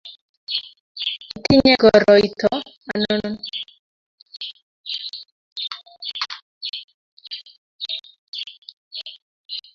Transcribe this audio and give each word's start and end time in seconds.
itinye 1.37 1.73
koroito 1.81 2.51
anonon? 2.93 3.35